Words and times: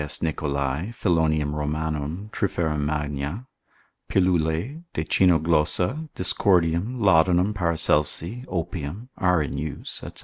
Requies 0.01 0.23
Nicholai, 0.23 0.87
Philonium 0.95 1.53
Romanum, 1.53 2.29
Triphera 2.33 2.75
magna, 2.75 3.45
pilulae, 4.09 4.81
de 4.93 5.03
Cynoglossa, 5.03 6.09
Dioscordium, 6.15 6.99
Laudanum 6.99 7.53
Paracelsi, 7.53 8.43
Opium, 8.47 9.09
are 9.19 9.43
in 9.43 9.59
use, 9.59 10.01
&c. 10.15 10.19